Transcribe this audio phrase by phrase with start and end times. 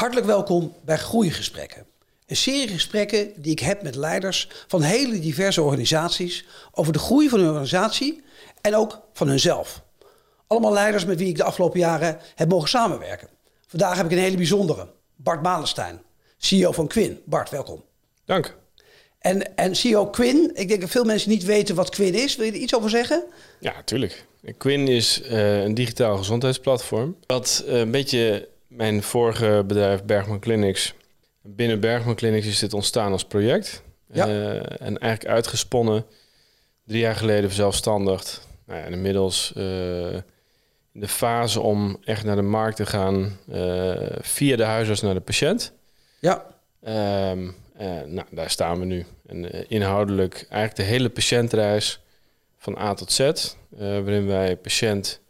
[0.00, 1.86] Hartelijk welkom bij Groeigesprekken.
[2.26, 7.28] Een serie gesprekken die ik heb met leiders van hele diverse organisaties over de groei
[7.28, 8.22] van hun organisatie
[8.60, 9.82] en ook van hunzelf.
[10.46, 13.28] Allemaal leiders met wie ik de afgelopen jaren heb mogen samenwerken.
[13.66, 16.02] Vandaag heb ik een hele bijzondere, Bart Malenstein,
[16.38, 17.20] CEO van Quinn.
[17.24, 17.84] Bart, welkom.
[18.24, 18.56] Dank.
[19.18, 22.36] En, en CEO Quinn, ik denk dat veel mensen niet weten wat Quinn is.
[22.36, 23.24] Wil je er iets over zeggen?
[23.58, 24.26] Ja, natuurlijk.
[24.56, 27.16] Quinn is uh, een digitaal gezondheidsplatform.
[27.26, 28.48] Wat uh, een beetje
[28.80, 30.94] mijn vorige bedrijf Bergman Clinics.
[31.42, 33.82] Binnen Bergman Clinics is dit ontstaan als project.
[34.12, 34.28] Ja.
[34.28, 36.04] Uh, en eigenlijk uitgesponnen.
[36.86, 38.48] Drie jaar geleden verzelfstandigd.
[38.66, 39.52] Nou ja, en inmiddels
[40.92, 43.38] in de fase om echt naar de markt te gaan
[44.20, 45.72] via de huisarts naar de patiënt.
[46.18, 46.44] Ja.
[47.32, 47.54] Um,
[48.06, 49.06] nou, daar staan we nu.
[49.26, 52.00] En inhoudelijk eigenlijk de hele patiëntreis
[52.58, 53.30] van A tot Z.
[53.68, 55.20] waarin wij patiënt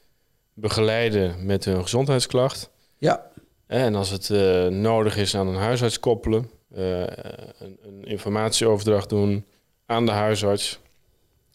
[0.54, 2.70] begeleiden met hun gezondheidsklacht.
[2.98, 3.29] Ja.
[3.70, 9.44] En als het uh, nodig is aan een huisarts koppelen, uh, een, een, informatieoverdracht doen
[9.86, 10.78] aan de huisarts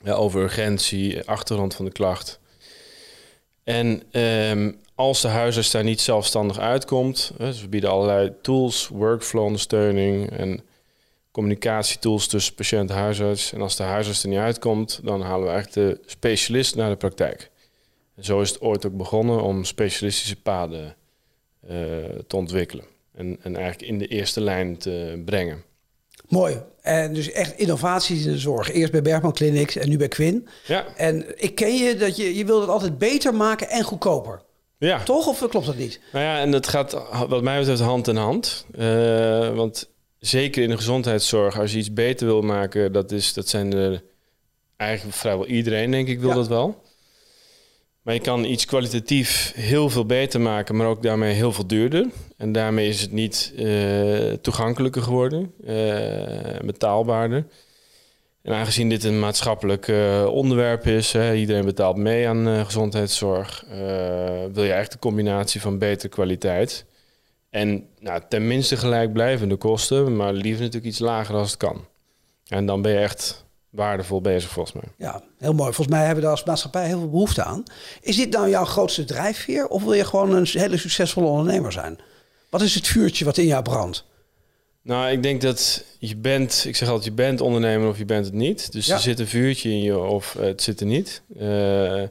[0.05, 2.39] over urgentie, achtergrond van de klacht.
[3.63, 9.43] En um, als de huisarts daar niet zelfstandig uitkomt, dus we bieden allerlei tools, workflow
[9.43, 10.63] ondersteuning en
[11.31, 13.53] communicatietools tussen patiënt en huisarts.
[13.53, 16.95] En als de huisarts er niet uitkomt, dan halen we eigenlijk de specialist naar de
[16.95, 17.51] praktijk.
[18.15, 20.95] En zo is het ooit ook begonnen om specialistische paden
[22.27, 22.85] te ontwikkelen.
[23.13, 25.63] En, en eigenlijk in de eerste lijn te brengen.
[26.27, 26.61] Mooi.
[26.81, 28.71] En dus echt innovaties in de zorg.
[28.71, 30.47] Eerst bij Bergman Clinics en nu bij Quinn.
[30.65, 30.85] Ja.
[30.95, 34.41] En ik ken je dat je, je wil het altijd beter maken en goedkoper.
[34.77, 35.03] Ja.
[35.03, 35.27] Toch?
[35.27, 35.99] Of klopt dat niet?
[36.11, 36.91] Nou ja, en dat gaat
[37.27, 38.65] wat mij betreft hand in hand.
[38.79, 43.47] Uh, want zeker in de gezondheidszorg, als je iets beter wil maken, dat, is, dat
[43.47, 44.01] zijn de
[44.77, 46.35] eigenlijk vrijwel iedereen, denk ik, wil Ja.
[46.35, 46.81] dat wel.
[48.05, 52.05] Maar je kan iets kwalitatief heel veel beter maken, maar ook daarmee heel veel duurder.
[52.37, 57.45] En daarmee is het niet eh, toegankelijker geworden, eh, betaalbaarder.
[58.41, 63.65] En aangezien dit een maatschappelijk eh, onderwerp is, hè, iedereen betaalt mee aan gezondheidszorg,
[64.53, 66.85] wil je eigenlijk de combinatie van betere kwaliteit
[67.49, 71.85] en nou, tenminste gelijkblijvende kosten, maar liever natuurlijk iets lager als het kan.
[72.47, 73.44] En dan ben je echt
[73.75, 74.91] waardevol bezig volgens mij.
[74.97, 75.73] Ja, heel mooi.
[75.73, 77.63] Volgens mij hebben we daar als maatschappij heel veel behoefte aan.
[78.01, 79.67] Is dit nou jouw grootste drijfveer?
[79.67, 81.99] Of wil je gewoon een hele succesvolle ondernemer zijn?
[82.49, 84.05] Wat is het vuurtje wat in jou brandt?
[84.81, 88.25] Nou, ik denk dat je bent, ik zeg altijd, je bent ondernemer of je bent
[88.25, 88.71] het niet.
[88.71, 88.93] Dus Ja.
[88.93, 91.21] er zit een vuurtje in je of het zit er niet.
[91.39, 92.01] Eh,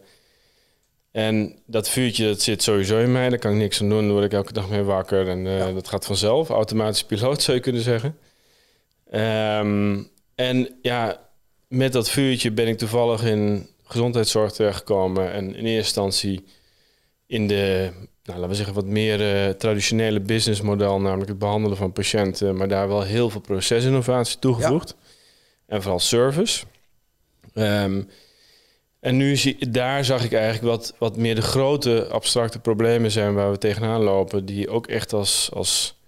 [1.11, 3.29] en dat vuurtje, dat zit sowieso in mij.
[3.29, 4.03] Daar kan ik niks aan doen.
[4.03, 5.29] Daar word ik elke dag mee wakker.
[5.29, 5.73] En eh, Ja.
[5.73, 6.49] dat gaat vanzelf.
[6.49, 8.17] Automatisch piloot zou je kunnen zeggen.
[9.11, 10.03] Ehm,
[10.35, 11.21] en ja,
[11.69, 15.33] met dat vuurtje ben ik toevallig in gezondheidszorg terechtgekomen.
[15.33, 16.45] En in eerste instantie
[17.27, 17.91] in de,
[18.25, 22.69] nou, laten we zeggen, wat meer eh, traditionele businessmodel, namelijk het behandelen van patiënten, maar
[22.69, 24.95] daar wel heel veel procesinnovatie toegevoegd.
[25.67, 26.65] En vooral service.
[27.55, 28.03] Ehm,
[29.01, 33.35] en nu zie, daar zag ik eigenlijk wat, wat meer de grote abstracte problemen zijn
[33.35, 35.99] waar we tegenaan lopen, die ook echt als, als,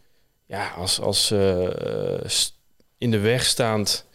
[0.47, 1.69] ja, als, als eh,
[2.27, 2.55] st-
[2.99, 4.07] in de weg staand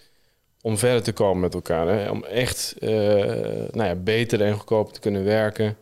[0.62, 1.88] om verder te komen met elkaar.
[1.88, 2.10] Hè?
[2.10, 2.90] Om echt eh,
[3.72, 5.78] nou ja, beter en goedkoper te kunnen werken.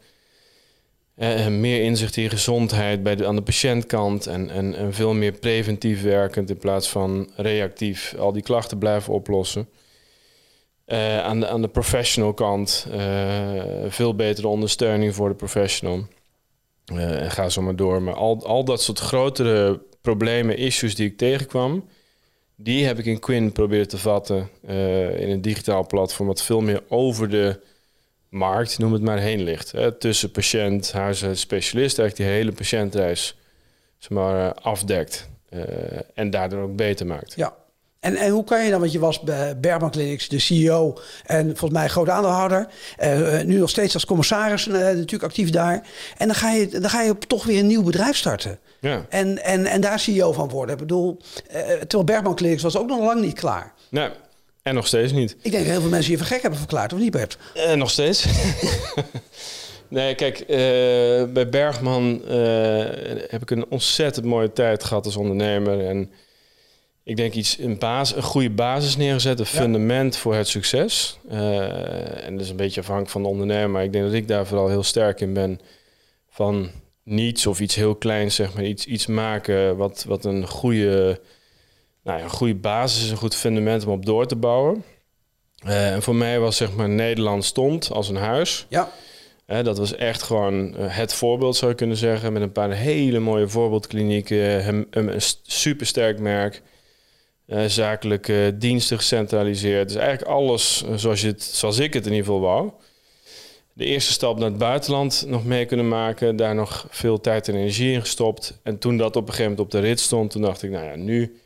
[1.15, 5.31] Eh, meer inzicht in gezondheid bij de, aan de patiëntkant en, en, en veel meer
[5.31, 9.69] preventief werkend in plaats van reactief al die klachten blijven oplossen.
[10.85, 12.87] Eh, aan, de, aan de professional kant
[13.87, 16.07] veel betere ondersteuning voor de professional.
[16.85, 18.01] En ga zo maar door.
[18.01, 21.85] Maar al, al dat soort grotere problemen, issues die ik tegenkwam,
[22.61, 26.61] die heb ik in Quinn proberen te vatten eh, in een digitaal platform wat veel
[26.61, 27.59] meer over de
[28.29, 29.71] markt, noem het maar, heen ligt.
[29.71, 33.35] Hè, tussen patiënt, huisarts, specialist, eigenlijk die hele patiëntreis
[33.97, 35.29] zeg maar, eh, afdekt.
[35.49, 37.33] eh, en daardoor ook beter maakt.
[37.35, 37.55] Ja.
[37.99, 41.45] En, en hoe kan je dan, want je was bij Bergman Clinics de CEO en
[41.45, 42.67] volgens mij groot aandeelhouder.
[42.97, 45.87] eh, nu nog steeds als commissaris eh, natuurlijk actief daar.
[46.17, 48.59] En dan ga, je, dan ga je toch weer een nieuw bedrijf starten.
[48.79, 50.73] Ja, En, en, en daar CEO van worden.
[50.73, 53.73] Ik bedoel, eh, terwijl Bergman Clinics was ook nog lang niet klaar.
[53.89, 54.11] nou,
[54.63, 55.35] en nog steeds niet.
[55.41, 57.37] Ik denk dat heel veel mensen je voor gek hebben verklaard, of niet Bert?
[57.53, 58.25] Eh, nog steeds.
[59.87, 60.47] nee, kijk, eh,
[61.33, 62.37] bij Bergman eh,
[63.27, 65.87] heb ik een ontzettend mooie tijd gehad als ondernemer.
[65.87, 66.11] En
[67.03, 69.59] ik denk iets, een, basis, een goede basis neergezet, een Ja.
[69.59, 71.19] fundament voor het succes.
[71.29, 73.69] Eh, en dat is een beetje afhankelijk van de ondernemer.
[73.69, 75.59] Maar ik denk dat ik daar vooral heel sterk in ben.
[76.29, 76.69] Van
[77.03, 78.63] niets of iets heel kleins, zeg maar.
[78.63, 81.19] Iets, iets maken wat, wat een goede,
[82.03, 84.83] nou ja, een goede basis is, een goed fundament om op door te bouwen.
[85.59, 88.65] Eh, en voor mij was zeg maar Nederland stond als een huis.
[88.69, 88.91] Ja.
[89.45, 92.33] Hè, dat was echt gewoon eh, het voorbeeld, zou je kunnen zeggen.
[92.33, 94.67] Met een paar hele mooie voorbeeldklinieken.
[94.67, 96.61] Een, een supersterk merk.
[97.49, 99.87] Uh, zakelijke diensten gecentraliseerd.
[99.87, 102.71] Dus eigenlijk alles zoals, je het, zoals ik het in ieder geval wou.
[103.73, 106.35] De eerste stap naar het buitenland nog mee kunnen maken.
[106.35, 108.59] Daar nog veel tijd en energie in gestopt.
[108.63, 110.85] En toen dat op een gegeven moment op de rit stond, toen dacht ik, nou
[110.85, 111.39] ja, nu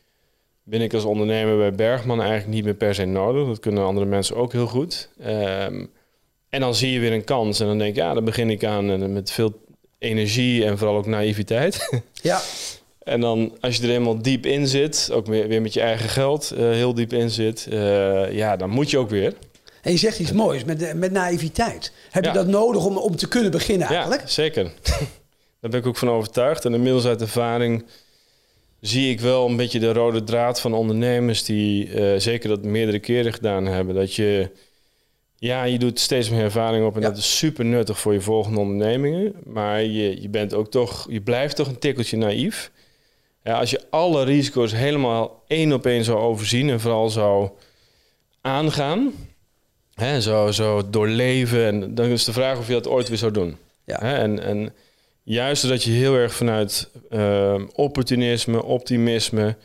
[0.64, 3.48] ben ik als ondernemer bij Bergman eigenlijk niet meer per se nodig.
[3.48, 5.10] Dat kunnen andere mensen ook heel goed.
[5.22, 5.92] Um,
[6.50, 7.60] en dan zie je weer een kans.
[7.60, 9.62] En dan denk je, ja, dan begin ik aan met veel
[9.98, 12.02] energie en vooral ook naïviteit.
[12.22, 12.42] Ja.
[13.04, 16.52] en dan als je er eenmaal diep in zit, ook weer, met je eigen geld
[16.54, 19.34] uh, heel diep in zit, uh, ja, dan moet je ook weer.
[19.82, 21.92] En je zegt iets moois, met, met naïviteit.
[22.10, 24.22] Heb je dat nodig om, om te kunnen beginnen eigenlijk?
[24.22, 24.72] Ja, zeker.
[25.60, 26.66] Daar ben ik ook van overtuigd.
[26.66, 27.86] En inmiddels uit ervaring
[28.80, 33.00] zie ik wel een beetje de rode draad van ondernemers die uh, zeker dat meerdere
[33.00, 33.96] keren gedaan hebben.
[33.96, 34.50] Dat je
[35.36, 38.60] ja, je doet steeds meer ervaring op en dat is super nuttig voor je volgende
[38.60, 39.34] ondernemingen.
[39.46, 42.72] Maar je, je bent ook toch, je blijft toch een tikkeltje naïef.
[43.44, 47.50] Ja, als je alle risico's helemaal één op één zou overzien en vooral zou
[48.42, 49.14] aangaan,
[49.94, 53.32] hè, zo, zo doorleven, en dan is de vraag of je dat ooit weer zou
[53.32, 53.58] doen.
[53.86, 54.00] Ja.
[54.00, 54.74] Hè, en, en
[55.24, 59.56] juist dat je heel erg vanuit uh, opportunisme, optimisme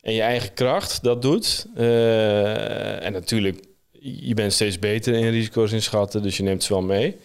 [0.00, 1.66] en je eigen kracht dat doet.
[1.76, 3.64] Uh, en natuurlijk
[4.00, 7.16] je bent steeds beter in risico's inschatten, dus je neemt ze wel mee.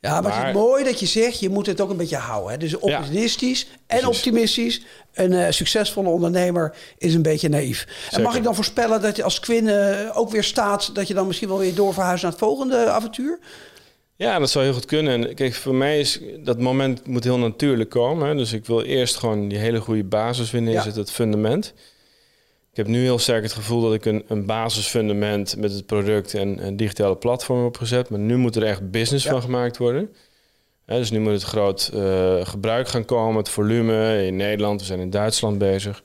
[0.00, 2.52] Ja, maar, het is mooi dat je zegt, je moet het ook een beetje houden.
[2.52, 2.58] Hè?
[2.58, 4.82] Dus optimistisch en optimistisch.
[5.12, 7.86] Een uh, succesvolle ondernemer is een beetje naïef.
[8.10, 10.94] En mag ik dan voorspellen dat je als Quinn uh, ook weer staat...
[10.94, 13.38] dat je dan misschien wel weer doorverhuist naar het volgende avontuur?
[14.16, 15.26] Ja, dat zou heel goed kunnen.
[15.26, 18.28] En kijk, voor mij is dat moment moet heel natuurlijk komen.
[18.28, 18.34] Hè?
[18.34, 21.00] Dus ik wil eerst gewoon die hele goede basis weer neerzetten, ja.
[21.00, 21.74] het fundament...
[22.78, 26.34] Ik heb nu heel sterk het gevoel dat ik een, een basisfundament met het product
[26.34, 28.08] en een digitale platform heb gezet.
[28.10, 30.14] Maar nu moet er echt business van gemaakt worden.
[30.84, 34.80] dus nu moet het groot uh, gebruik gaan komen, het volume in Nederland.
[34.80, 36.02] We zijn in Duitsland bezig.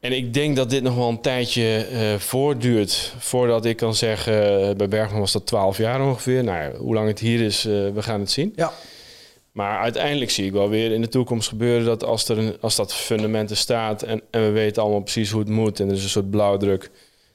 [0.00, 4.68] En ik denk dat dit nog wel een tijdje uh, voortduurt voordat ik kan zeggen,
[4.68, 6.44] uh, bij Bergman was dat 12 jaar ongeveer.
[6.44, 8.52] Nou, hoe lang het hier is, we gaan het zien.
[8.56, 8.72] Ja.
[9.56, 12.76] Maar uiteindelijk zie ik wel weer in de toekomst gebeuren dat als, er een, als
[12.76, 15.94] dat fundament er staat en, en we weten allemaal precies hoe het moet en er
[15.94, 16.90] is een soort blauwdruk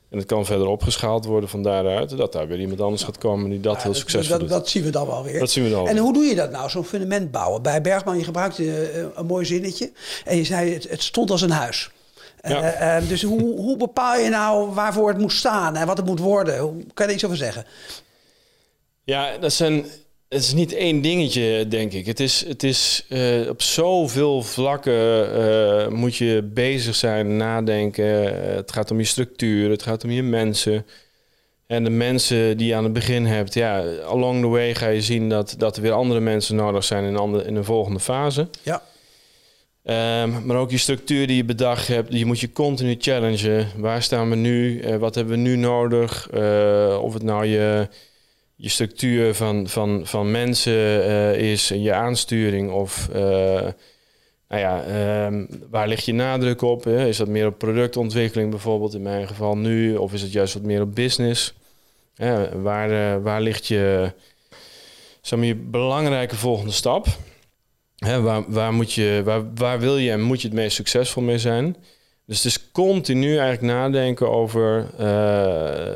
[0.10, 3.50] en het kan verder opgeschaald worden van daaruit, dat daar weer iemand anders gaat komen
[3.50, 4.50] die dat heel succesvol dat, doet.
[4.50, 5.40] Dat zien we dan wel weer.
[5.40, 7.62] Dat zien we dan en hoe doe je dat nou, zo'n fundament bouwen?
[7.62, 9.92] Bij Bergman, je gebruikte uh, een mooi zinnetje
[10.26, 11.92] en je zei het, het stond als een huis.
[12.42, 13.00] Ja.
[13.00, 16.20] Uh, dus hoe, hoe bepaal je nou waarvoor het moet staan en wat het moet
[16.20, 16.60] worden?
[16.60, 17.66] Hoe, kan je er iets over zeggen?
[19.04, 19.86] Ja, dat zijn
[20.32, 22.06] het is niet één dingetje, denk ik.
[22.06, 24.94] Het is, het is uh, op zoveel vlakken
[25.40, 28.06] uh, moet je bezig zijn, nadenken.
[28.06, 30.86] Uh, het gaat om je structuur, het gaat om je mensen.
[31.68, 35.02] En de mensen die je aan het begin hebt, ja, along the way ga je
[35.02, 38.48] zien dat, dat er weer andere mensen nodig zijn in, andere, in een volgende fase.
[38.62, 38.82] Ja.
[40.24, 43.68] Um, maar ook je structuur die je bedacht hebt, die moet je continu challengen.
[43.76, 44.84] Waar staan we nu?
[45.00, 46.30] wat hebben we nu nodig?
[47.02, 47.88] of het nou je
[48.62, 53.22] je structuur van, van, van mensen uh, is, je aansturing of uh,
[54.48, 54.84] nou ja,
[55.26, 56.84] um, waar ligt je nadruk op?
[56.84, 57.08] Hè?
[57.08, 60.64] Is dat meer op productontwikkeling bijvoorbeeld in mijn geval nu, of is het juist wat
[60.64, 61.54] meer op business?
[62.54, 64.12] waar, uh, waar ligt je,
[65.22, 67.06] zeg je belangrijke volgende stap?
[67.98, 71.40] Waar, waar, moet je, waar, waar wil je en moet je het meest succesvol mee
[71.40, 71.76] zijn?
[72.26, 74.90] Dus het is continu eigenlijk nadenken over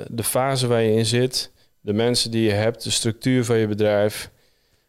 [0.08, 1.54] de fase waar je in zit
[1.86, 4.30] de mensen die je hebt, de structuur van je bedrijf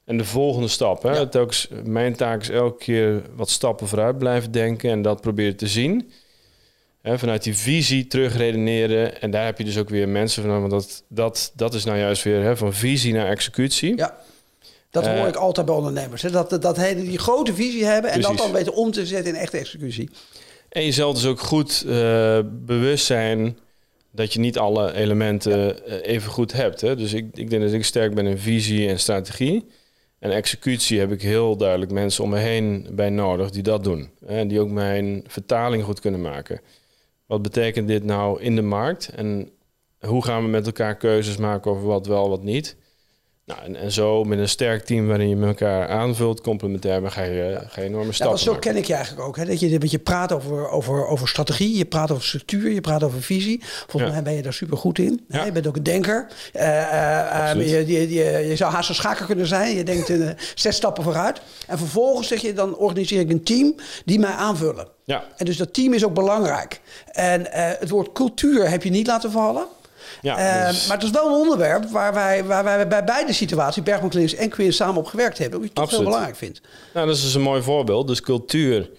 [0.05, 1.03] en de volgende stap.
[1.03, 1.11] Hè?
[1.11, 1.27] Ja.
[1.27, 5.67] Telkens, mijn taak is elke keer wat stappen vooruit blijven denken en dat proberen te
[5.67, 6.11] zien.
[7.03, 9.21] Hè, vanuit die visie terugredeneren.
[9.21, 10.61] En daar heb je dus ook weer mensen van.
[10.61, 13.97] Want dat, dat, dat is nou juist weer hè, van visie naar executie.
[13.97, 14.17] Ja.
[14.91, 16.23] Dat hoor uh, ik altijd bij ondernemers.
[16.23, 16.31] Hè?
[16.31, 18.37] Dat, dat hele, die grote visie hebben en precies.
[18.37, 20.11] dat dan weten om te zetten in echte executie.
[20.69, 23.59] En jezelf dus ook goed uh, bewust zijn
[24.17, 25.73] dat je niet alle elementen ja.
[25.73, 26.81] Eh, even goed hebt.
[26.81, 26.97] Hè?
[26.97, 29.67] Dus ik, ik denk dat ik sterk ben in visie en strategie.
[30.19, 34.11] En executie heb ik heel duidelijk mensen om me heen bij nodig die dat doen.
[34.27, 36.61] En die ook mijn vertaling goed kunnen maken.
[37.27, 39.09] Wat betekent dit nou in de markt?
[39.09, 39.51] En
[40.01, 42.77] hoe gaan we met elkaar keuzes maken over wat wel, wat niet?
[43.47, 47.23] Nou, en, en, zo met een sterk team waarin je met elkaar aanvult, complementair, ga
[47.23, 49.37] je, ga je enorme stappen ja, Zo ken ik je eigenlijk ook.
[49.37, 49.45] Hè?
[49.45, 53.23] Dat je, je praat over, over, over strategie, je praat over structuur, je praat over
[53.23, 53.63] visie.
[53.87, 55.25] Volgens mij ben je daar super goed in.
[55.29, 55.45] Ja.
[55.45, 56.27] Je bent ook een denker.
[56.55, 59.77] Uh, uh, je, je, je, je, zou haast een schaker kunnen zijn.
[59.77, 61.41] Je denkt uh, zes stappen vooruit.
[61.67, 63.75] En vervolgens zeg je, dan organiseer ik een team
[64.05, 64.89] die mij aanvullen.
[65.05, 65.25] Ja.
[65.37, 66.81] En dus dat team is ook belangrijk.
[67.13, 69.67] En het woord cultuur heb je niet laten vallen.
[70.21, 73.33] Ja, Eh, dus- Maar het is wel een onderwerp waar wij, waar wij bij beide
[73.33, 75.59] situaties, Bergman Clinics en Quinn, samen op gewerkt hebben.
[75.59, 76.61] Wat ik toch heel belangrijk vind.
[76.95, 78.07] Nou, dat is dus een mooi voorbeeld.
[78.09, 78.91] Dus cultuur,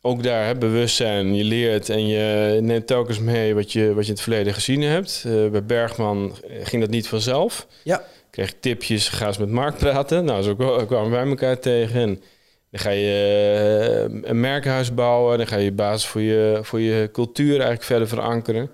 [0.00, 1.34] ook daar, hè, bewustzijn.
[1.34, 4.82] Je leert en je neemt telkens mee wat je, wat je in het verleden gezien
[4.82, 5.22] hebt.
[5.26, 7.66] Eh, bij Bergman ging dat niet vanzelf.
[7.82, 10.24] Ja, kreeg ik tipjes, ga eens met Mark praten.
[10.24, 12.00] Nou, zo kwa- kwamen wij elkaar tegen.
[12.00, 12.22] En
[12.70, 15.38] dan ga je eh, een merkhuis bouwen.
[15.38, 18.70] Dan ga je je basis voor je, voor je cultuur eigenlijk verder verankeren.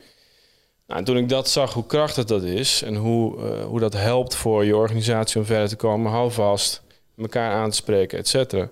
[0.91, 2.83] Nou, en toen ik dat zag, hoe krachtig dat is...
[2.83, 6.11] en hoe, eh, hoe dat helpt voor je organisatie om verder te komen...
[6.11, 6.83] hou vast,
[7.19, 8.69] elkaar aan te spreken, et cetera.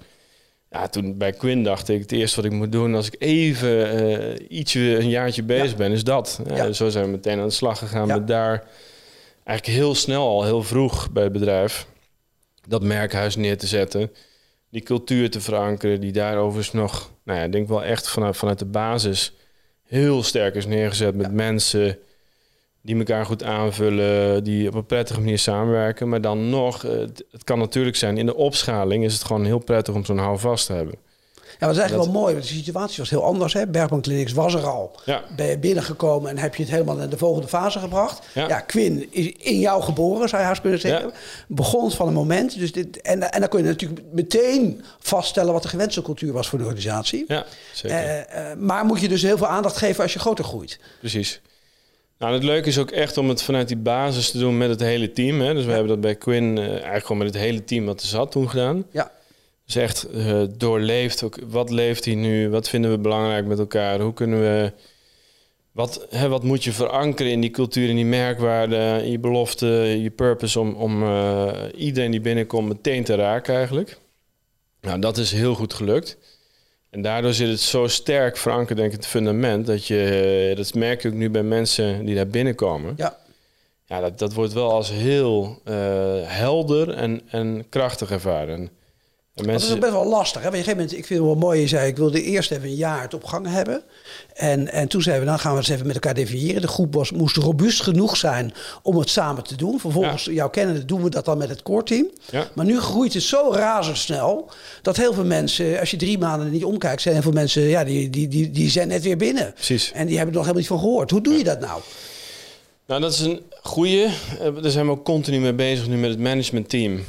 [0.70, 2.00] Ja, toen bij Quinn dacht ik...
[2.00, 5.76] het eerste wat ik moet doen als ik even eh, ietsje, een jaartje bezig Ja.
[5.76, 5.92] ben...
[5.92, 6.40] is dat.
[6.46, 6.72] Ja, Ja.
[6.72, 8.64] Zo zijn we meteen aan de slag gegaan met daar
[9.44, 11.86] eigenlijk heel snel al, heel vroeg bij het bedrijf,
[12.66, 14.10] dat merkhuis neer te zetten.
[14.70, 18.58] Die cultuur te verankeren, die daarover nog, nou ja, ik denk wel echt vanuit, vanuit
[18.58, 19.32] de basis
[19.82, 21.98] heel sterk is neergezet met mensen
[22.88, 26.08] die elkaar goed aanvullen, die op een prettige manier samenwerken.
[26.08, 29.44] Maar dan nog, eh, het, het kan natuurlijk zijn, in de opschaling is het gewoon
[29.44, 30.94] heel prettig om zo'n houvast te hebben.
[31.58, 33.52] Ja, dat is eigenlijk Dat- wel mooi, want de situatie was heel anders.
[33.52, 33.66] Hè?
[33.66, 35.00] Bergman Clinics was er al.
[35.04, 35.22] Ja.
[35.36, 38.26] Ben je binnengekomen en heb je het helemaal naar de volgende fase gebracht.
[38.34, 38.60] Ja, Ja.
[38.60, 41.06] Quinn is in jou geboren, zou je haast kunnen zeggen.
[41.06, 41.12] Ja.
[41.48, 42.58] Begon van een moment.
[42.58, 46.48] Dus dit, en, en dan kun je natuurlijk meteen vaststellen wat de gewenste cultuur was
[46.48, 47.24] voor de organisatie.
[47.28, 47.96] Ja, zeker.
[47.98, 50.78] Eh, eh, maar moet je dus heel veel aandacht geven als je groter groeit.
[51.00, 51.40] Precies.
[52.18, 54.80] Nou, het leuke is ook echt om het vanuit die basis te doen met het
[54.80, 55.40] hele team.
[55.40, 55.54] Hè.
[55.54, 58.06] Dus we hebben dat bij Quinn eh, eigenlijk gewoon met het hele team wat er
[58.06, 58.86] zat toen gedaan.
[58.90, 59.12] Ja,
[59.64, 61.22] Dus echt eh, doorleefd.
[61.22, 62.48] Ook, wat leeft hij nu?
[62.48, 64.00] Wat vinden we belangrijk met elkaar?
[64.00, 64.72] Hoe kunnen we...
[65.72, 69.66] Wat, hè, wat moet je verankeren in die cultuur, in die merkwaarde, in je belofte,
[70.02, 70.60] je purpose...
[70.60, 73.98] om, om eh, iedereen die binnenkomt meteen te raken eigenlijk.
[74.80, 76.18] Nou, dat is heel goed gelukt.
[76.90, 79.66] En daardoor zit het zo sterk verankerd, denk ik, het fundament...
[79.66, 82.94] dat je, dat merk je ook nu bij mensen die daar binnenkomen...
[82.96, 83.16] ja.
[83.88, 85.74] Ja, dat, dat wordt wel als heel eh,
[86.22, 88.70] helder en, en krachtig ervaren.
[89.40, 90.42] En Dat is best wel lastig.
[90.42, 90.48] Hè?
[90.48, 92.68] Op een gegeven moment, ik vind het wel mooi, je zei, ik wilde eerst even
[92.68, 93.82] een jaar het op gang hebben.
[94.34, 96.60] En, en toen zeiden we, dan gaan we het eens even met elkaar definiëren.
[96.60, 98.52] De groep was, moest robuust genoeg zijn
[98.82, 99.80] om het samen te doen.
[99.80, 102.10] Vervolgens, jouw kennende, doen we dat dan met het core team.
[102.30, 102.48] Ja.
[102.54, 104.50] Maar nu groeit het zo razendsnel,
[104.82, 107.84] dat heel veel mensen, als je drie maanden niet omkijkt, zijn heel veel mensen, ja,
[107.84, 109.52] die, die, die, die zijn net weer binnen.
[109.54, 109.92] Precies.
[109.94, 111.10] En die hebben er nog helemaal niet van gehoord.
[111.10, 111.80] Hoe doe je dat nou?
[112.86, 114.08] Nou, dat is een goede.
[114.62, 117.04] Daar zijn we ook continu mee bezig nu met het managementteam.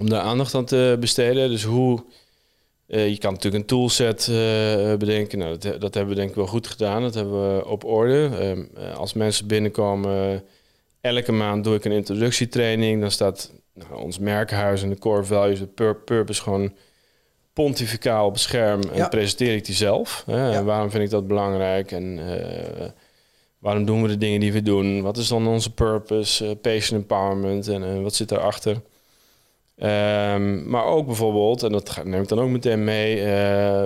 [0.00, 1.50] Om daar aandacht aan te besteden.
[1.50, 2.04] Dus hoe...
[2.86, 5.38] eh, je kan natuurlijk een toolset eh, bedenken.
[5.38, 7.02] Nou, dat, dat hebben we denk ik wel goed gedaan.
[7.02, 8.28] Dat hebben we op orde.
[8.38, 10.42] Ehm, eh, als mensen binnenkomen...
[11.00, 13.00] elke maand doe ik een introductietraining.
[13.00, 16.72] Dan staat nou, ons merkhuis en de core values, de pur- purpose gewoon
[17.52, 18.80] pontificaal op het scherm.
[18.82, 19.08] En Ja.
[19.08, 20.22] presenteer ik die zelf.
[20.26, 20.48] Hè?
[20.48, 20.52] Ja.
[20.52, 21.92] En waarom vind ik dat belangrijk?
[21.92, 22.18] En
[23.58, 25.02] waarom doen we de dingen die we doen?
[25.02, 26.56] Wat is dan onze purpose?
[26.62, 28.80] patient empowerment en wat zit daarachter?
[29.80, 33.24] Ehm maar ook bijvoorbeeld, en dat neem ik dan ook meteen mee, eh,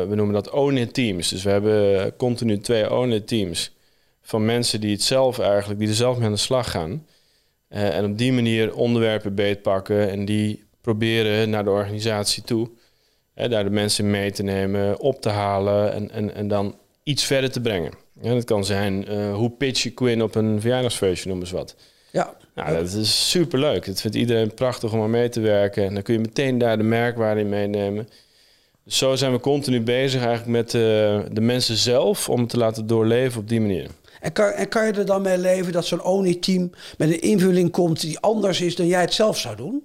[0.09, 1.29] we noemen dat own-it teams.
[1.29, 3.73] Dus we hebben continu twee own-it teams
[4.23, 7.07] van mensen die het zelf eigenlijk, die er zelf mee aan de slag gaan.
[7.69, 12.71] Eh, en op die manier onderwerpen beetpakken en die proberen naar de organisatie toe.
[13.35, 17.25] Hè, daar de mensen mee te nemen, op te halen en, en, en dan iets
[17.25, 17.93] verder te brengen.
[18.21, 21.77] Ja, dat kan zijn, eh, hoe pitch je Quinn op een verjaardagsfeestje, noem eens wat.
[22.15, 23.87] Ja, Nou, dat is superleuk.
[23.87, 25.85] Dat vindt iedereen prachtig om aan mee te werken.
[25.85, 28.09] En dan kun je meteen daar de merkwaarde in meenemen.
[28.85, 30.81] Dus zo zijn we continu bezig eigenlijk met eh,
[31.31, 32.29] de mensen zelf...
[32.29, 33.91] om het te laten doorleven op die manier.
[34.21, 37.71] En kan, en kan je er dan mee leven dat zo'n ONI-team met een invulling
[37.71, 39.85] komt die anders is dan jij het zelf zou doen?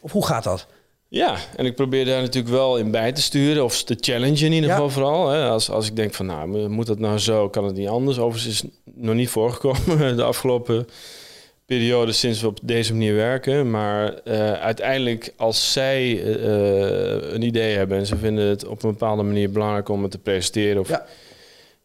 [0.00, 0.66] Of hoe gaat dat?
[1.08, 3.64] Ja, en ik probeer daar natuurlijk wel in bij te sturen...
[3.64, 4.74] of te challengen in ieder Ja.
[4.74, 5.28] geval vooral.
[5.28, 5.48] Hè.
[5.48, 7.48] Als, als ik denk van, nou, moet dat nou zo?
[7.48, 8.18] Kan het niet anders?
[8.18, 10.86] Overigens is het nog niet voorgekomen de afgelopen
[11.66, 13.70] periode sinds we op deze manier werken.
[13.70, 18.90] Maar eh, uiteindelijk, als zij eh, een idee hebben en ze vinden het op een
[18.90, 20.80] bepaalde manier belangrijk om het te presenteren.
[20.80, 21.06] Of, Ja.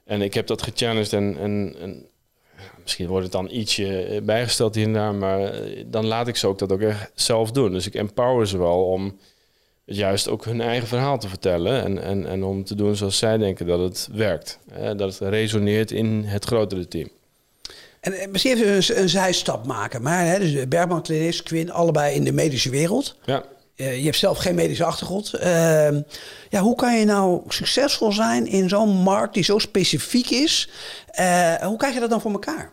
[0.06, 2.06] En ik heb dat gechallenged en, en, en
[2.82, 5.54] misschien wordt het dan ietsje eh, bijgesteld hier en daar, maar
[5.86, 7.72] dan laat ik ze ook dat ook echt zelf doen.
[7.72, 9.18] Dus ik empower ze wel om
[9.86, 13.38] juist ook hun eigen verhaal te vertellen en, en, en om te doen zoals zij
[13.38, 14.60] denken dat het werkt.
[14.72, 17.10] Hè, dat het resoneert in het grotere team.
[18.02, 20.02] En misschien even een, een zijstap maken.
[20.02, 23.16] Maar hè, dus Bergman, Clinics, Quinn, allebei in de medische wereld.
[23.26, 23.44] Ja.
[23.76, 25.34] Eh, je hebt zelf geen medische achtergrond.
[25.34, 26.02] Ehm,
[26.50, 30.70] ja, hoe kan je nou succesvol zijn in zo'n markt die zo specifiek is?
[31.12, 32.72] Eh, hoe krijg je dat dan voor elkaar?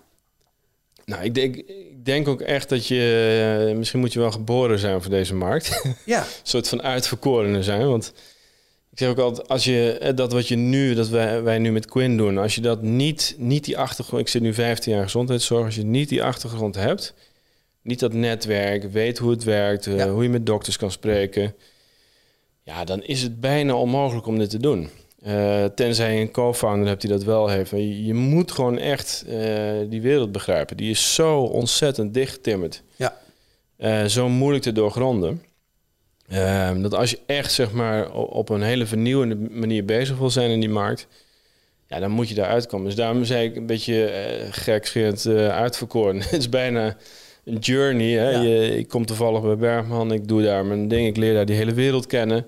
[1.05, 3.67] Nou, ik denk, ik denk ook echt dat je...
[3.69, 5.83] eh, misschien moet je wel geboren zijn voor deze markt.
[6.05, 7.89] Ja, een soort van uitverkorene zijn.
[7.89, 8.13] Want
[8.99, 11.73] ik zeg ook altijd, als je eh, dat wat je nu, dat wij, wij nu
[11.73, 15.03] met Quinn doen, als je dat niet, niet die achtergrond, ik zit nu 15 jaar
[15.03, 17.15] gezondheidszorg, als je niet die achtergrond hebt,
[17.83, 21.55] niet dat netwerk, weet hoe het werkt, eh, hoe je met dokters kan spreken,
[22.63, 24.89] ja, dan is het bijna onmogelijk om dit te doen.
[25.23, 27.73] Eh, tenzij je een co-founder hebt die dat wel heeft.
[27.73, 29.25] Maar je, je moet gewoon echt
[29.89, 30.77] die wereld begrijpen.
[30.77, 32.83] Die is zo ontzettend dichtgetimmerd.
[32.97, 34.09] Ja.
[34.09, 35.43] Zo moeilijk te doorgronden.
[36.29, 40.51] Ehm, dat als je echt zeg maar op een hele vernieuwende manier bezig wil zijn
[40.51, 41.07] in die markt,
[41.87, 42.87] ja, dan moet je daar uitkomen.
[42.87, 44.11] Dus daarom zei ik een beetje
[44.51, 46.17] gekscherend eh uitverkoren.
[46.23, 46.97] Het is bijna
[47.45, 48.13] een journey.
[48.13, 48.31] Hè?
[48.31, 48.41] Ja.
[48.41, 51.57] Je, ik kom toevallig bij Bergman, ik doe daar mijn ding, ik leer daar die
[51.57, 52.47] hele wereld kennen.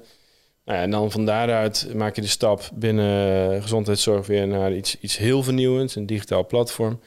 [0.65, 4.75] Nou ja, en dan van daaruit maak je de stap binnen eh, gezondheidszorg weer naar
[4.75, 7.01] iets, iets heel vernieuwends, een digitaal platform.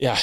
[0.00, 0.14] Ja,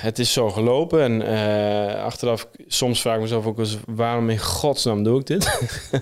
[0.00, 1.00] het is zo gelopen.
[1.02, 5.58] En eh, achteraf, soms vraag ik mezelf ook eens, waarom in godsnaam doe ik dit?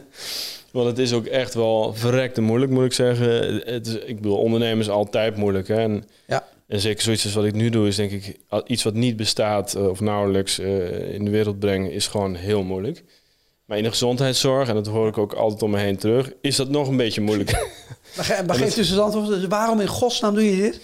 [0.72, 3.28] Want het is ook echt wel verrekte moeilijk, moet ik zeggen.
[3.64, 5.68] Het is, ik bedoel, ondernemen is altijd moeilijk.
[5.68, 5.74] Hè?
[5.80, 6.46] En, Ja.
[6.68, 8.36] en zeker zoiets als wat ik nu doe, is denk ik
[8.66, 12.62] iets wat niet bestaat eh, of nauwelijks eh, in de wereld brengen, is gewoon heel
[12.62, 13.04] moeilijk.
[13.64, 16.56] Maar in de gezondheidszorg, en dat hoor ik ook altijd om me heen terug, is
[16.56, 17.50] dat nog een beetje moeilijk.
[18.16, 20.80] Maar, ge- maar geef dus het antwoord, waarom in godsnaam doe je dit?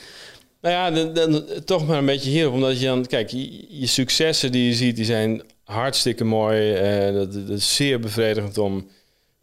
[0.61, 2.55] Nou ja, dan, toch maar een beetje hierop.
[2.55, 3.31] Omdat je dan, kijk,
[3.69, 6.73] je, successen die je ziet, die zijn hartstikke mooi.
[6.73, 8.89] Eh, dat, dat is zeer bevredigend om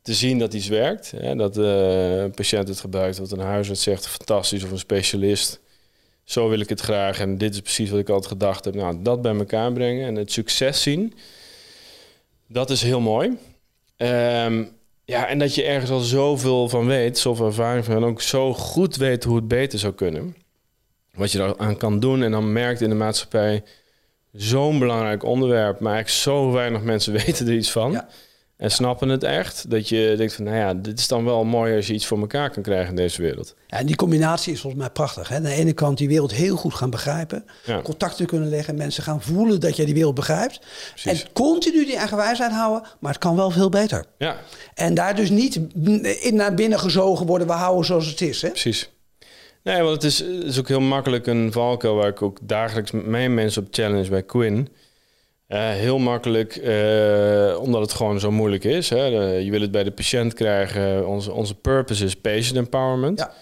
[0.02, 1.12] te zien dat iets werkt.
[1.12, 1.36] Hè?
[1.36, 5.60] Dat eh, een patiënt het gebruikt, wat een huisarts zegt, fantastisch, of een specialist.
[6.24, 8.76] Zo wil ik het graag en dit is precies wat ik altijd gedacht heb.
[8.76, 11.14] Nou, dat bij elkaar brengen en het succes zien,
[12.48, 13.38] dat is heel mooi.
[13.98, 14.64] Ehm,
[15.06, 18.54] ja, en dat je ergens al zoveel van weet, zoveel ervaring van en ook zo
[18.54, 20.36] goed weet hoe het beter zou kunnen
[21.16, 22.24] wat je daar aan kan doen.
[22.24, 23.64] En dan merkt in de maatschappij
[24.34, 27.92] zo'n belangrijk onderwerp, maar eigenlijk zo weinig mensen weten er iets van.
[27.92, 28.08] Ja.
[28.58, 29.70] En snappen het echt.
[29.70, 32.20] Dat je denkt van, nou ja, dit is dan wel mooi als je iets voor
[32.20, 33.56] elkaar kan krijgen in deze wereld.
[33.68, 35.30] Ja, en die combinatie is volgens mij prachtig.
[35.30, 35.36] Hè?
[35.36, 37.46] Aan de ene kant die wereld heel goed gaan begrijpen.
[37.66, 37.82] Ja.
[37.82, 38.76] Contacten kunnen leggen.
[38.76, 40.60] Mensen gaan voelen dat jij die wereld begrijpt.
[40.90, 41.24] Precies.
[41.24, 42.88] En continu die eigen wijsheid houden.
[43.00, 44.06] Maar het kan wel veel beter.
[44.18, 44.38] Ja,
[44.74, 45.60] En daar dus niet
[46.22, 47.48] in naar binnen gezogen worden.
[47.48, 48.42] We houden zoals het is.
[48.42, 48.50] Hè?
[48.50, 48.90] precies.
[49.66, 52.92] Nee, want het is, het is ook heel makkelijk een valkuil waar ik ook dagelijks
[52.92, 54.70] met mijn mensen op challenge bij Quinn.
[55.48, 58.90] Eh, heel makkelijk, eh, omdat het gewoon zo moeilijk is.
[58.90, 59.10] Hè.
[59.10, 61.08] De- je wil het bij de patiënt krijgen.
[61.08, 63.20] Onze, onze purpose is patient empowerment.
[63.20, 63.34] Ja.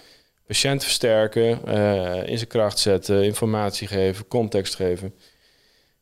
[0.47, 5.13] Patiënt versterken, eh, in zijn kracht zetten, informatie geven, context geven.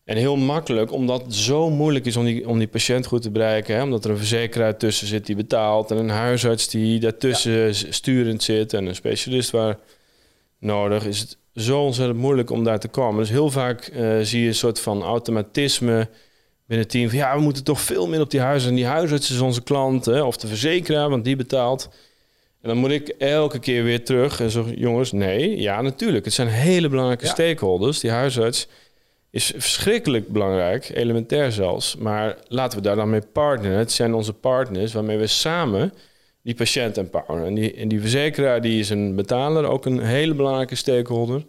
[0.05, 3.31] En heel makkelijk, omdat het zo moeilijk is om die, om die patiënt goed te
[3.31, 3.75] bereiken.
[3.75, 5.91] Hè, omdat er een verzekeraar tussen zit die betaalt.
[5.91, 8.73] En een huisarts die daartussen sturend zit.
[8.73, 9.77] En een specialist waar
[10.62, 11.06] nodig.
[11.06, 13.19] Is het zo ontzettend moeilijk om daar te komen.
[13.19, 16.10] Dus heel vaak eh, zie je een soort van automatisme
[16.67, 17.10] binnen het team.
[17.10, 18.69] Van, ja, we moeten toch veel meer op die huisarts.
[18.69, 20.06] En die huisarts is onze klant.
[20.06, 21.89] Hè, of de verzekeraar, want die betaalt.
[22.62, 26.26] En dan moet ik elke keer weer terug en zo, jongens, nee, ja, natuurlijk.
[26.26, 27.32] Het zijn hele belangrijke Ja.
[27.32, 28.00] stakeholders.
[28.00, 28.67] Die huisarts
[29.30, 31.95] is verschrikkelijk belangrijk, elementair zelfs.
[31.95, 33.78] Maar laten we daar dan mee partneren.
[33.78, 35.93] Het zijn onze partners waarmee we samen
[36.43, 37.45] die patiënt empoweren.
[37.45, 41.45] En die, en die verzekeraar die is een betaler, ook een hele belangrijke stakeholder.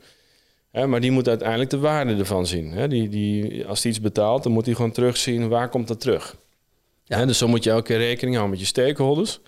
[0.70, 2.72] Hè, maar die moet uiteindelijk de waarde ervan zien.
[2.72, 2.88] Hè.
[2.88, 6.37] Die, die, als die iets betaalt, dan moet hij gewoon terugzien waar komt dat terug.
[7.05, 7.18] Ja.
[7.18, 9.40] Hè, dus zo moet je elke keer rekening houden met je stakeholders.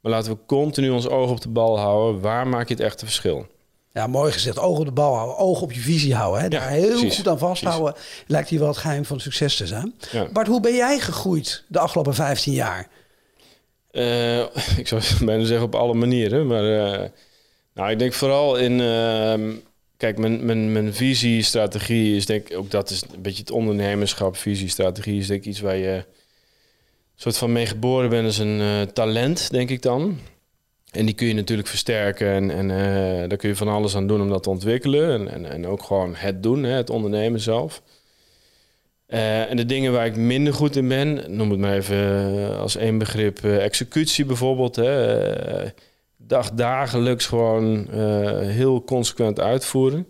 [0.00, 2.20] Maar laten we continu ons oog op de bal houden.
[2.20, 3.46] Waar maak je het echte verschil?
[3.92, 4.58] Ja, mooi gezegd.
[4.58, 5.36] Oog op de bal houden.
[5.36, 6.42] Oog op je visie houden.
[6.42, 6.48] Hè?
[6.48, 7.16] Daar heel precies.
[7.16, 7.94] goed aan vasthouden.
[8.26, 9.94] Lijkt hier wel het geheim van succes te zijn.
[10.10, 10.28] Ja.
[10.32, 12.88] Bart, hoe ben jij gegroeid de afgelopen 15 jaar?
[13.92, 14.40] Eh,
[14.82, 16.46] ik zou bijna zeggen op alle manieren.
[16.46, 17.08] Maar eh,
[17.74, 18.80] nou, ik denk vooral in...
[18.80, 19.52] ehm,
[19.96, 22.56] kijk, mijn, mijn, mijn visie, strategie is denk ik...
[22.56, 24.36] Ook dat is een beetje het ondernemerschap.
[24.36, 26.04] Visie, strategie is denk ik iets waar je...
[27.16, 30.18] soort van mee geboren bent als een eh, talent, denk ik dan.
[30.90, 32.28] En die kun je natuurlijk versterken.
[32.28, 32.68] En, en
[33.28, 35.10] daar kun je van alles aan doen om dat te ontwikkelen.
[35.10, 37.82] En, en, en ook gewoon het doen, hè, het ondernemen zelf.
[39.12, 42.58] Eh, en de dingen waar ik minder goed in ben, noem het maar even eh,
[42.58, 44.76] als één begrip, eh, executie bijvoorbeeld.
[44.76, 45.70] Hè,
[46.16, 47.88] dag, dagelijks gewoon
[48.40, 50.06] heel consequent uitvoeren.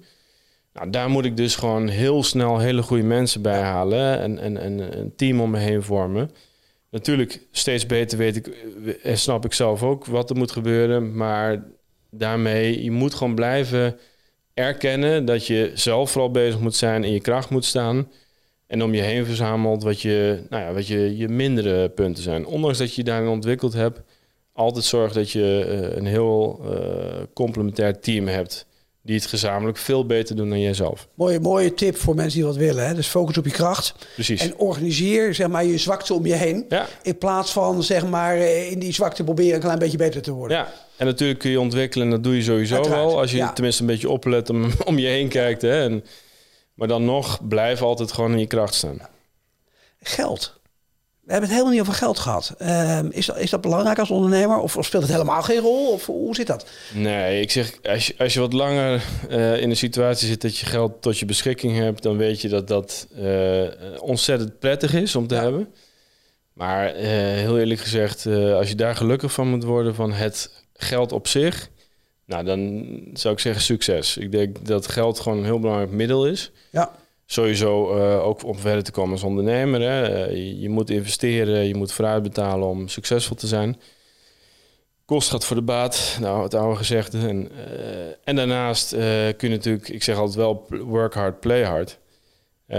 [0.72, 4.56] Nou, daar moet ik dus gewoon heel snel hele goede mensen bij halen en, en,
[4.56, 6.30] en een team om me heen vormen.
[6.90, 8.46] Natuurlijk, steeds beter weet ik
[9.02, 11.16] en snap ik zelf ook wat er moet gebeuren.
[11.16, 11.64] Maar
[12.10, 13.98] daarmee, je moet gewoon blijven
[14.54, 18.08] erkennen dat je zelf vooral bezig moet zijn, in je kracht moet staan.
[18.72, 22.46] En om je heen verzamelt wat je, nou ja, wat je, je mindere punten zijn.
[22.46, 24.00] Ondanks dat je je daarin ontwikkeld hebt,
[24.52, 28.66] altijd zorg dat je eh, een heel eh, complementair team hebt
[29.02, 31.08] die het gezamenlijk veel beter doen dan jijzelf.
[31.14, 32.86] Mooie, mooie tip voor mensen die wat willen.
[32.86, 32.94] Hè?
[32.94, 33.94] Dus focus op je kracht.
[34.14, 34.42] Precies.
[34.42, 36.64] En organiseer zeg maar, je zwakte om je heen.
[36.68, 36.86] Ja.
[37.02, 40.32] In plaats van zeg maar, eh, in die zwakte proberen een klein beetje beter te
[40.32, 40.56] worden.
[40.56, 42.06] Ja, en natuurlijk kun je ontwikkelen.
[42.06, 43.18] En dat doe je sowieso Uiteraard, wel.
[43.18, 43.52] Als je ja.
[43.52, 45.62] tenminste een beetje oplet om, om je heen kijkt.
[45.62, 45.82] Hè?
[45.82, 46.04] En,
[46.82, 48.98] maar dan nog, blijf altijd gewoon in je kracht staan.
[50.00, 50.60] Geld.
[51.20, 52.54] We hebben het helemaal niet over geld gehad.
[52.58, 54.58] Ehm, is, dat, is dat belangrijk als ondernemer?
[54.58, 55.92] Of, of speelt het helemaal geen rol?
[55.92, 56.66] Of hoe zit dat?
[56.94, 60.58] Nee, ik zeg, als je, als je wat langer eh, in een situatie zit dat
[60.58, 63.62] je geld tot je beschikking hebt, dan weet je dat dat eh,
[64.00, 65.42] ontzettend prettig is om te Ja.
[65.42, 65.74] hebben.
[66.52, 71.12] Maar eh, heel eerlijk gezegd, als je daar gelukkig van moet worden van het geld
[71.12, 71.68] op zich,
[72.32, 74.16] nou dan zou ik zeggen succes.
[74.16, 76.50] Ik denk dat geld gewoon een heel belangrijk middel is.
[76.70, 76.92] Ja.
[77.26, 79.80] Sowieso eh, ook om verder te komen als ondernemer.
[79.80, 80.02] Hè.
[80.02, 83.80] Eh, je, moet investeren, je moet vooruit betalen om succesvol te zijn.
[85.04, 87.18] Kost gaat voor de baat, nou het oude gezegde.
[87.18, 88.90] En, eh, en daarnaast
[89.36, 91.98] kun je natuurlijk, ik zeg altijd wel, work hard, play hard.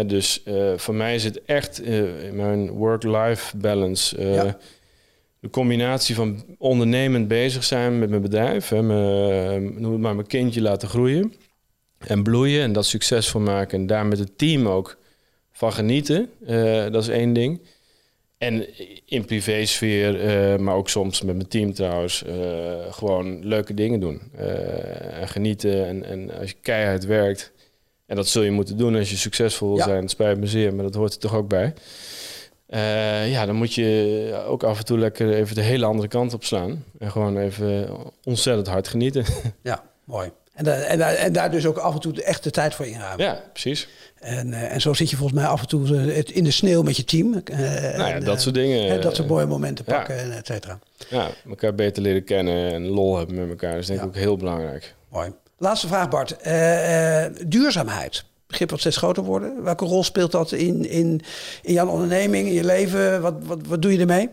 [0.05, 0.43] Dus
[0.75, 4.21] voor mij is het echt in mijn work-life balance.
[4.21, 4.57] Ja.
[5.43, 8.69] De combinatie van ondernemend bezig zijn met mijn bedrijf.
[8.69, 11.33] Hè, mijn, noem het maar mijn kindje laten groeien.
[11.97, 13.79] En bloeien en dat succesvol maken.
[13.79, 14.97] En daar met het team ook
[15.51, 16.29] van genieten.
[16.45, 17.61] Eh, dat is één ding.
[18.37, 18.67] En
[19.05, 22.35] in privésfeer, eh maar ook soms met mijn team trouwens, eh,
[22.89, 24.21] gewoon leuke dingen doen.
[24.35, 25.87] Eh, en genieten.
[25.87, 27.51] En, en als je keihard werkt,
[28.05, 29.83] en dat zul je moeten doen als je succesvol wil Ja.
[29.83, 30.01] zijn.
[30.01, 31.73] Het spijt me zeer, maar dat hoort er toch ook bij.
[32.73, 36.33] Eh, ja, dan moet je ook af en toe lekker even de hele andere kant
[36.33, 36.83] op slaan.
[36.99, 37.89] En gewoon even
[38.23, 39.25] ontzettend hard genieten.
[39.61, 40.31] Ja, mooi.
[40.53, 42.85] En, da- en, da- en daar dus ook af en toe de echte tijd voor
[42.85, 43.25] inruimen.
[43.25, 43.87] ja, precies.
[44.19, 46.81] En, eh, en zo zit je volgens mij af en toe eh, in de sneeuw
[46.81, 47.29] met je team.
[47.31, 49.01] Nou ja, en, dat soort dingen.
[49.01, 49.93] dat soort mooie momenten ja.
[49.97, 50.79] pakken, en et cetera.
[51.09, 53.71] Ja, elkaar beter leren kennen en lol hebben met elkaar.
[53.71, 54.11] Dat is denk ik Ja.
[54.11, 54.95] ook heel belangrijk.
[55.09, 55.31] Mooi.
[55.57, 56.35] Laatste vraag, Bart.
[57.49, 58.23] Duurzaamheid.
[58.53, 59.63] Begrip wat steeds groter worden.
[59.63, 61.21] Welke rol speelt dat in, in,
[61.61, 63.21] in jouw onderneming, in je leven?
[63.21, 64.29] Wat, wat, wat doe je ermee?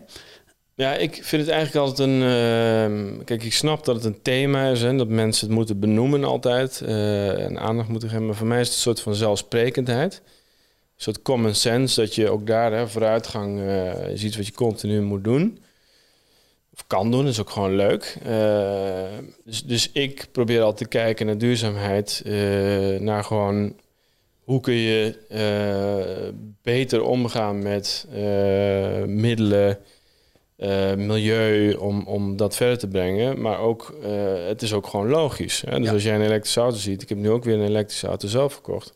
[0.81, 2.21] Ja, ik vind het eigenlijk altijd een...
[2.21, 6.23] ehm, kijk, ik snap dat het een thema is en dat mensen het moeten benoemen
[6.23, 6.81] altijd.
[6.81, 8.25] eh, en aandacht moeten geven.
[8.25, 10.21] Maar voor mij is het een soort van zelfsprekendheid.
[10.23, 15.01] Een soort common sense, dat je ook daar hè, vooruitgang eh, is wat je continu
[15.01, 15.59] moet doen.
[16.73, 18.17] Of kan doen, is ook gewoon leuk.
[18.23, 19.03] Eh,
[19.45, 22.21] dus, dus ik probeer altijd te kijken naar duurzaamheid.
[22.99, 23.73] naar gewoon
[24.43, 29.79] hoe kun je eh, beter omgaan met eh, middelen,
[30.55, 33.41] eh, milieu om, om dat verder te brengen.
[33.41, 33.95] Maar ook,
[34.47, 35.61] het is ook gewoon logisch.
[35.65, 35.77] Hè?
[35.77, 35.93] Dus Ja.
[35.93, 38.53] als jij een elektrische auto ziet, ik heb nu ook weer een elektrische auto zelf
[38.53, 38.93] verkocht.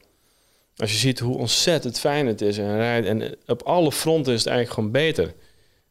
[0.78, 4.40] Als je ziet hoe ontzettend fijn het is en rijdt en op alle fronten is
[4.40, 5.34] het eigenlijk gewoon beter.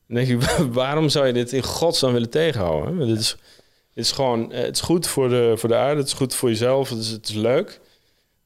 [0.08, 3.06] Dan denk je, waarom zou je dit in godsnaam willen tegenhouden?
[3.06, 3.36] Dit is,
[3.94, 6.48] dit is gewoon, het is goed voor de, voor de aarde, het is goed voor
[6.48, 7.80] jezelf, het is, het is leuk.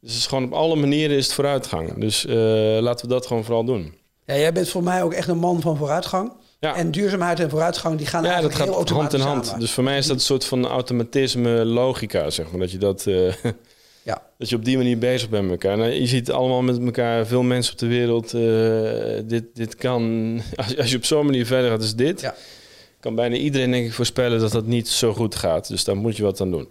[0.00, 1.94] Dus het is gewoon op alle manieren is het vooruitgang.
[2.00, 2.34] Dus eh,
[2.80, 3.94] laten we dat gewoon vooral doen.
[4.26, 6.32] Ja, jij bent voor mij ook echt een man van vooruitgang.
[6.61, 6.76] Ja.
[6.76, 9.46] En duurzaamheid en vooruitgang die gaan Ja, dat heel gaat hand in hand.
[9.46, 9.61] samen.
[9.61, 12.61] Dus voor mij is dat een soort van automatisme logica, zeg maar.
[12.61, 13.34] Dat je, dat, eh,
[14.02, 14.22] Ja.
[14.38, 15.76] dat je op die manier bezig bent met elkaar.
[15.76, 18.34] Nou, je ziet allemaal met elkaar, veel mensen op de wereld.
[18.34, 20.02] eh, dit, dit kan,
[20.56, 22.20] als, als je op zo'n manier verder gaat, is dit.
[22.20, 22.34] Ja.
[23.00, 25.68] Kan bijna iedereen denk ik voorspellen dat dat niet zo goed gaat.
[25.68, 26.68] Dus daar moet je wat aan doen.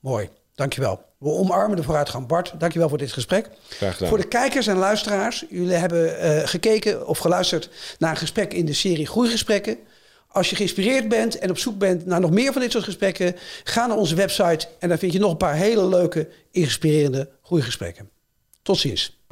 [0.00, 1.04] Mooi, dankjewel.
[1.18, 2.26] We omarmen de vooruitgang.
[2.26, 3.50] Bart, dankjewel voor dit gesprek.
[3.68, 4.08] Graag gedaan.
[4.08, 8.66] Voor de kijkers en luisteraars, jullie hebben eh, gekeken of geluisterd naar een gesprek in
[8.66, 9.78] de serie Groeigesprekken.
[10.28, 13.36] Als je geïnspireerd bent en op zoek bent naar nog meer van dit soort gesprekken,
[13.64, 18.10] ga naar onze website en daar vind je nog een paar hele leuke, inspirerende groeigesprekken.
[18.62, 19.23] Tot ziens.